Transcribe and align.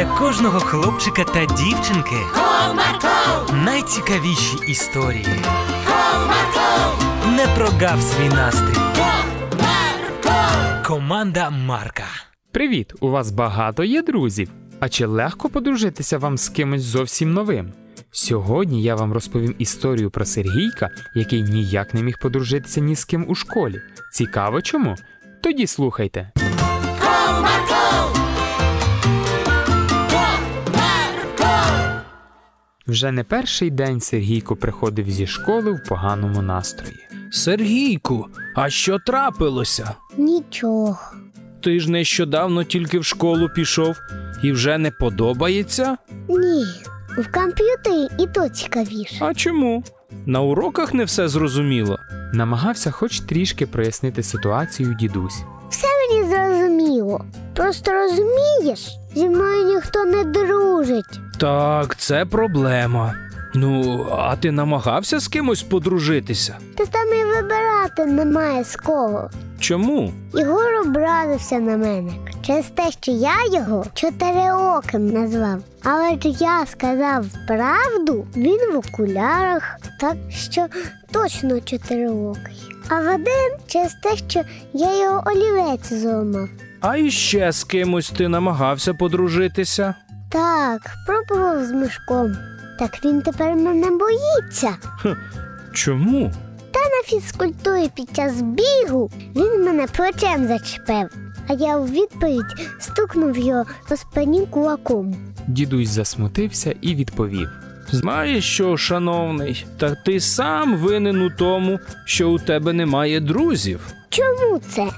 для 0.00 0.06
кожного 0.06 0.60
хлопчика 0.60 1.24
та 1.24 1.46
дівчинки 1.46 2.16
Comarco, 2.34 3.64
найцікавіші 3.64 4.56
історії. 4.68 5.26
Comarco, 5.86 7.32
Не 7.36 7.46
прогав 7.46 8.02
свій 8.02 8.28
настрій. 8.28 8.80
Comarco. 8.96 10.86
Команда 10.86 11.50
Марка. 11.50 12.04
Привіт! 12.52 12.92
У 13.00 13.10
вас 13.10 13.30
багато 13.30 13.84
є 13.84 14.02
друзів. 14.02 14.50
А 14.80 14.88
чи 14.88 15.06
легко 15.06 15.48
подружитися 15.48 16.18
вам 16.18 16.38
з 16.38 16.48
кимось 16.48 16.82
зовсім 16.82 17.32
новим? 17.32 17.72
Сьогодні 18.10 18.82
я 18.82 18.94
вам 18.94 19.12
розповім 19.12 19.54
історію 19.58 20.10
про 20.10 20.24
Сергійка, 20.24 20.88
який 21.14 21.42
ніяк 21.42 21.94
не 21.94 22.02
міг 22.02 22.18
подружитися 22.18 22.80
ні 22.80 22.96
з 22.96 23.04
ким 23.04 23.24
у 23.28 23.34
школі. 23.34 23.80
Цікаво 24.12 24.62
чому? 24.62 24.96
Тоді 25.42 25.66
слухайте. 25.66 26.30
Вже 32.90 33.12
не 33.12 33.24
перший 33.24 33.70
день 33.70 34.00
Сергійко 34.00 34.56
приходив 34.56 35.10
зі 35.10 35.26
школи 35.26 35.70
в 35.72 35.88
поганому 35.88 36.42
настрої. 36.42 37.08
Сергійку, 37.32 38.26
а 38.54 38.70
що 38.70 38.98
трапилося? 38.98 39.94
Нічого. 40.16 40.98
Ти 41.60 41.80
ж 41.80 41.90
нещодавно 41.90 42.64
тільки 42.64 42.98
в 42.98 43.04
школу 43.04 43.48
пішов 43.48 43.96
і 44.42 44.52
вже 44.52 44.78
не 44.78 44.90
подобається? 44.90 45.96
Ні. 46.28 46.64
В 47.18 47.32
комп'ютері 47.32 48.08
і 48.18 48.26
то 48.26 48.48
цікавіше. 48.48 49.16
А 49.20 49.34
чому? 49.34 49.84
На 50.26 50.40
уроках 50.40 50.94
не 50.94 51.04
все 51.04 51.28
зрозуміло. 51.28 51.98
Намагався 52.32 52.90
хоч 52.90 53.20
трішки 53.20 53.66
прояснити 53.66 54.22
ситуацію 54.22 54.94
дідусь. 54.94 55.42
Все 55.70 55.86
мені 56.10 56.28
зрозуміло. 56.30 57.24
Просто 57.54 57.90
розумієш, 57.92 58.88
зі 59.14 59.28
мною 59.28 59.64
ніхто 59.64 60.04
не 60.04 60.24
дружить. 60.24 61.20
Так, 61.38 61.94
це 62.10 62.24
проблема. 62.24 63.14
Ну, 63.54 64.06
а 64.18 64.36
ти 64.36 64.50
намагався 64.50 65.18
з 65.18 65.28
кимось 65.28 65.62
подружитися? 65.62 66.56
Та 66.76 66.86
там 66.86 67.08
і 67.20 67.24
вибирати 67.24 68.06
немає 68.06 68.64
з 68.64 68.76
кого. 68.76 69.30
Чому? 69.60 70.12
Ігор 70.34 70.66
образився 70.86 71.58
на 71.58 71.76
мене 71.76 72.12
через 72.42 72.66
те, 72.66 72.90
що 72.90 73.12
я 73.12 73.34
його 73.52 73.86
чотириоким 73.94 75.10
назвав. 75.10 75.58
Але 75.82 76.10
ж 76.10 76.28
я 76.40 76.66
сказав 76.66 77.26
правду, 77.46 78.26
він 78.36 78.72
в 78.74 78.78
окулярах, 78.78 79.76
так 80.00 80.16
що 80.30 80.66
точно 81.12 81.60
чотириокий. 81.60 82.56
А 82.88 82.94
Вадим 82.94 83.52
через 83.66 83.94
те, 84.02 84.16
що 84.28 84.40
я 84.72 85.02
його 85.04 85.22
олівець 85.26 85.92
зламав. 85.92 86.48
А 86.80 86.96
іще 86.96 87.52
з 87.52 87.64
кимось 87.64 88.10
ти 88.10 88.28
намагався 88.28 88.94
подружитися? 88.94 89.94
Так, 90.32 90.80
пробував 91.06 91.64
з 91.64 91.72
мишком. 91.72 92.36
Так 92.78 93.04
він 93.04 93.22
тепер 93.22 93.56
мене 93.56 93.90
боїться. 93.90 94.76
Чому? 95.72 96.32
Та 96.70 96.80
На 96.80 97.02
фізкультурі 97.20 97.90
під 97.96 98.16
час 98.16 98.42
бігу 98.42 99.10
він 99.36 99.64
мене 99.64 99.86
плечем 99.96 100.48
зачепив, 100.48 101.08
а 101.48 101.52
я 101.52 101.76
у 101.78 101.86
відповідь 101.86 102.70
стукнув 102.80 103.38
його 103.38 103.64
по 103.88 103.96
спині 103.96 104.46
кулаком. 104.50 105.14
Дідусь 105.46 105.88
засмутився 105.88 106.74
і 106.80 106.94
відповів. 106.94 107.48
Знаєш 107.92 108.44
що, 108.44 108.76
шановний, 108.76 109.66
та 109.78 109.94
ти 109.94 110.20
сам 110.20 110.76
винен 110.76 111.22
у 111.22 111.30
тому, 111.30 111.78
що 112.04 112.30
у 112.30 112.38
тебе 112.38 112.72
немає 112.72 113.20
друзів. 113.20 113.80
Чому 114.08 114.58
це? 114.58 114.88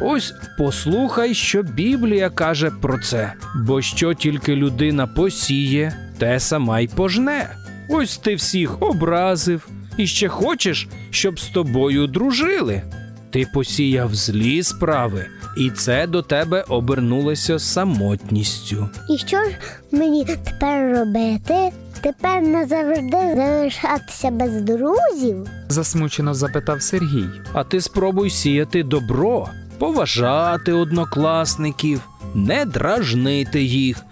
Ось 0.00 0.34
послухай, 0.58 1.34
що 1.34 1.62
Біблія 1.62 2.30
каже 2.30 2.70
про 2.82 2.98
це, 2.98 3.32
бо 3.66 3.82
що 3.82 4.14
тільки 4.14 4.56
людина 4.56 5.06
посіє, 5.06 5.96
те 6.18 6.40
сама 6.40 6.80
й 6.80 6.86
пожне. 6.88 7.56
Ось 7.88 8.16
ти 8.16 8.34
всіх 8.34 8.82
образив 8.82 9.68
і 9.96 10.06
ще 10.06 10.28
хочеш, 10.28 10.88
щоб 11.10 11.40
з 11.40 11.48
тобою 11.48 12.06
дружили. 12.06 12.82
Ти 13.30 13.46
посіяв 13.54 14.14
злі 14.14 14.62
справи, 14.62 15.26
і 15.58 15.70
це 15.70 16.06
до 16.06 16.22
тебе 16.22 16.64
обернулося 16.68 17.58
самотністю. 17.58 18.88
І 19.10 19.18
що 19.18 19.36
ж 19.36 19.50
мені 19.90 20.24
тепер 20.24 20.98
робити? 20.98 21.70
Тепер 22.00 22.42
назавжди 22.42 23.34
залишатися 23.36 24.30
без 24.30 24.62
друзів? 24.62 25.46
Засмучено 25.68 26.34
запитав 26.34 26.82
Сергій. 26.82 27.28
А 27.52 27.64
ти 27.64 27.80
спробуй 27.80 28.30
сіяти 28.30 28.82
добро, 28.82 29.48
поважати 29.78 30.72
однокласників, 30.72 32.00
не 32.34 32.64
дражнити 32.64 33.62
їх 33.62 34.04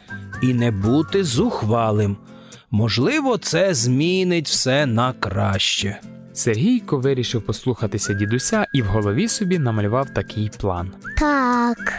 і 0.43 0.55
не 0.55 0.71
бути 0.71 1.25
зухвалим. 1.25 2.17
Можливо, 2.71 3.39
це 3.39 3.75
змінить 3.75 4.49
все 4.49 4.87
на 4.87 5.13
краще. 5.13 6.01
Сергійко 6.35 6.99
вирішив 6.99 7.43
послухатися 7.43 8.13
дідуся 8.13 8.67
і 8.75 8.83
в 8.83 8.87
голові 8.87 9.29
собі 9.29 9.59
намалював 9.59 10.11
такий 10.15 10.51
план. 10.59 10.93
Так, 11.19 11.93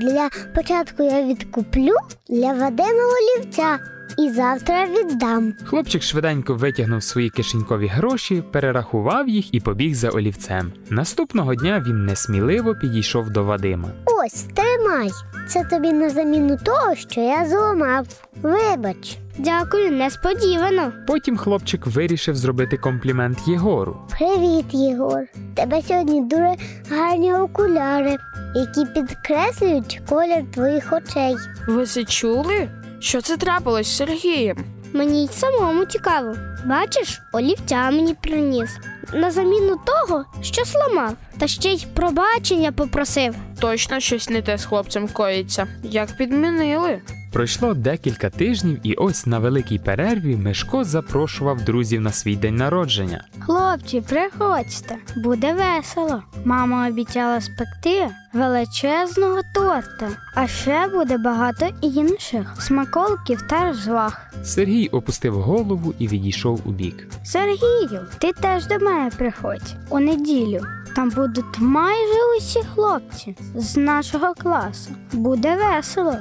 для 0.00 0.30
початку 0.54 1.02
я 1.02 1.22
відкуплю 1.22 1.94
для 2.28 2.52
Вадима 2.52 3.02
олівця 3.18 3.78
і 4.18 4.30
завтра 4.30 4.86
віддам. 4.86 5.54
Хлопчик 5.64 6.02
швиденько 6.02 6.54
витягнув 6.54 7.02
свої 7.02 7.30
кишенькові 7.30 7.86
гроші, 7.86 8.42
перерахував 8.52 9.28
їх 9.28 9.54
і 9.54 9.60
побіг 9.60 9.94
за 9.94 10.08
олівцем. 10.10 10.72
Наступного 10.90 11.54
дня 11.54 11.84
він 11.86 12.06
несміливо 12.06 12.74
підійшов 12.74 13.30
до 13.30 13.44
Вадима. 13.44 13.88
Ось, 14.06 14.42
тримай. 14.54 15.10
Це 15.48 15.64
тобі 15.64 15.92
на 15.92 16.10
заміну 16.10 16.58
того, 16.64 16.94
що 16.94 17.20
я 17.20 17.46
зламав. 17.46 18.06
Вибач. 18.42 19.18
Дякую, 19.38 19.90
несподівано. 19.90 20.92
Потім 21.06 21.36
хлопчик 21.36 21.86
вирішив 21.86 22.36
зробити 22.36 22.76
комплімент 22.76 23.38
Єгору. 23.48 23.96
Привіт, 24.18 24.66
Єгор. 24.70 25.20
Тебе 25.54 25.82
сьогодні 25.82 26.20
дуже 26.22 26.54
гарні 26.90 27.34
окуляри, 27.34 28.16
які 28.54 28.92
підкреслюють 28.94 30.00
колір 30.08 30.44
твоїх 30.54 30.92
очей. 30.92 31.36
Ви 31.68 31.86
це 31.86 32.04
чули? 32.04 32.68
Що 33.00 33.20
це 33.20 33.36
трапилось 33.36 33.86
з 33.86 33.96
Сергієм? 33.96 34.64
Мені 34.92 35.24
й 35.24 35.28
самому 35.28 35.84
цікаво. 35.84 36.34
Бачиш, 36.66 37.20
олівця 37.32 37.90
мені 37.90 38.14
приніс. 38.14 38.70
На 39.12 39.30
заміну 39.30 39.76
того, 39.84 40.24
що 40.42 40.64
сламав, 40.64 41.14
та 41.38 41.46
ще 41.46 41.72
й 41.72 41.86
пробачення 41.94 42.72
попросив. 42.72 43.34
Точно 43.60 44.00
щось 44.00 44.30
не 44.30 44.42
те 44.42 44.58
з 44.58 44.64
хлопцем 44.64 45.08
коїться. 45.08 45.66
Як 45.82 46.16
підмінили? 46.16 47.00
Пройшло 47.32 47.74
декілька 47.74 48.30
тижнів, 48.30 48.78
і 48.82 48.94
ось 48.94 49.26
на 49.26 49.38
великій 49.38 49.78
перерві 49.78 50.36
Мишко 50.36 50.84
запрошував 50.84 51.64
друзів 51.64 52.00
на 52.00 52.12
свій 52.12 52.36
день 52.36 52.56
народження. 52.56 53.24
Хлопці, 53.38 54.00
приходьте, 54.00 54.96
буде 55.16 55.52
весело. 55.52 56.22
Мама 56.44 56.88
обіцяла 56.88 57.40
спекти 57.40 58.08
величезного 58.32 59.40
торта, 59.54 60.08
а 60.34 60.46
ще 60.46 60.88
буде 60.88 61.18
багато 61.18 61.68
інших 61.80 62.56
смаколиків 62.58 63.42
та 63.50 63.64
розваг. 63.64 64.20
Сергій 64.42 64.88
опустив 64.88 65.34
голову 65.42 65.94
і 65.98 66.08
відійшов 66.08 66.60
у 66.64 66.70
бік. 66.70 67.08
Сергію, 67.24 68.06
ти 68.18 68.32
теж 68.32 68.66
до 68.66 68.78
мене 68.78 69.10
приходь 69.16 69.74
у 69.88 69.98
неділю. 69.98 70.60
Там 70.96 71.10
будуть 71.10 71.58
майже 71.58 72.36
усі 72.38 72.60
хлопці 72.74 73.36
з 73.54 73.76
нашого 73.76 74.34
класу. 74.34 74.90
Буде 75.12 75.56
весело. 75.56 76.14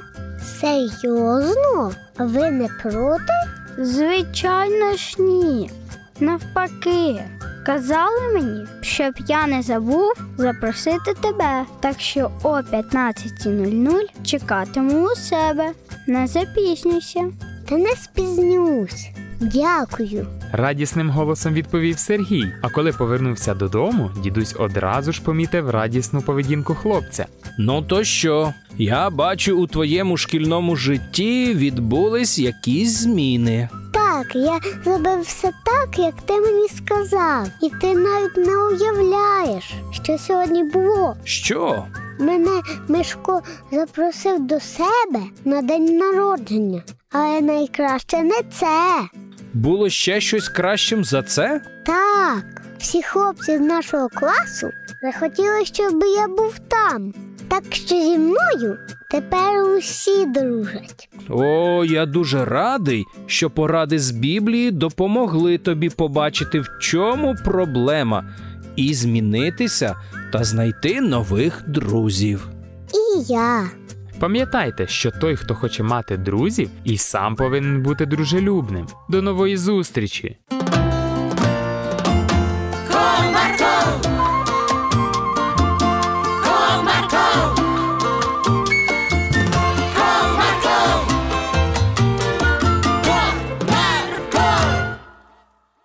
Серйозно? 0.44 1.92
Ви 2.18 2.52
не 2.52 2.68
проти? 2.84 3.34
Звичайно 3.78 4.94
ж 4.96 5.22
ні. 5.22 5.72
Навпаки, 6.20 7.24
казали 7.66 8.34
мені, 8.34 8.66
щоб 8.82 9.14
я 9.28 9.48
не 9.48 9.62
забув 9.62 10.14
запросити 10.38 11.14
тебе. 11.22 11.66
Так 11.80 12.00
що 12.00 12.32
о 12.44 12.50
15.00 12.50 14.00
чекатиму 14.24 15.08
у 15.08 15.16
себе. 15.16 15.72
Не 16.08 16.28
запізнюйся. 16.28 17.32
Та 17.70 17.78
не 17.78 17.92
спізнюсь. 17.92 19.10
Дякую. 19.40 20.28
Радісним 20.52 21.10
голосом 21.10 21.54
відповів 21.54 22.00
Сергій. 22.00 22.54
А 22.62 22.70
коли 22.70 22.92
повернувся 22.92 23.54
додому, 23.54 24.12
дідусь 24.24 24.56
одразу 24.60 25.12
ж 25.12 25.22
помітив 25.22 25.70
радісну 25.70 26.22
поведінку 26.22 26.76
хлопця. 26.76 27.26
Ну 27.60 27.82
то 27.82 28.04
що? 28.04 28.54
Я 28.78 29.10
бачу, 29.10 29.58
у 29.58 29.68
твоєму 29.68 30.18
шкільному 30.18 30.76
житті 30.76 31.54
відбулись 31.54 32.40
якісь 32.40 32.98
зміни. 32.98 33.70
Так, 33.94 34.36
я 34.36 34.60
зробив 34.84 35.22
все 35.22 35.52
так, 35.66 36.00
як 36.00 36.16
ти 36.22 36.34
мені 36.34 36.68
сказав. 36.68 37.48
І 37.64 37.70
ти 37.82 37.94
навіть 37.94 38.38
не 38.38 38.58
уявляєш, 38.58 39.74
що 39.92 40.18
сьогодні 40.18 40.64
було. 40.64 41.16
Що? 41.24 41.84
Мене 42.20 42.62
Мишко 42.88 43.42
запросив 43.72 44.48
до 44.48 44.60
себе 44.60 45.20
на 45.46 45.62
день 45.62 45.98
народження. 45.98 46.82
Але 47.12 47.42
найкраще 47.42 48.24
не 48.24 48.42
це. 48.60 49.02
Було 49.54 49.90
ще 49.90 50.22
щось 50.22 50.50
кращим 50.50 51.04
за 51.04 51.24
це? 51.24 51.62
Так, 51.86 52.62
всі 52.78 53.04
хлопці 53.04 53.58
з 53.58 53.62
нашого 53.62 54.10
класу 54.10 54.70
захотіли, 55.04 55.66
щоб 55.66 56.04
я 56.18 56.28
був 56.28 56.60
там. 56.68 57.14
Так 57.48 57.64
що 57.70 57.96
зі 57.96 58.18
мною 58.18 58.78
тепер 59.12 59.64
усі 59.78 60.26
дружать. 60.26 61.10
О, 61.30 61.86
я 61.86 62.06
дуже 62.06 62.46
радий, 62.46 63.06
що 63.26 63.50
поради 63.50 64.00
з 64.00 64.12
Біблії 64.12 64.72
допомогли 64.72 65.58
тобі 65.58 65.90
побачити, 65.90 66.60
в 66.60 66.68
чому 66.82 67.36
проблема, 67.46 68.26
і 68.76 68.94
змінитися 68.94 69.96
та 70.34 70.44
знайти 70.44 71.02
нових 71.02 71.64
друзів. 71.68 72.50
І 72.94 73.34
я. 73.34 73.70
Пам'ятайте, 74.20 74.88
що 74.88 75.12
той, 75.12 75.36
хто 75.36 75.56
хоче 75.56 75.84
мати 75.84 76.18
друзів, 76.18 76.70
і 76.84 76.98
сам 76.98 77.36
повинен 77.36 77.84
бути 77.84 78.06
дружелюбним. 78.06 78.88
До 79.10 79.22
нової 79.22 79.58
зустрічі! 79.58 80.38